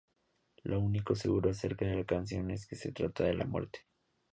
[0.63, 3.81] Lo único seguro acerca de la canción, es que se trata de la muerte.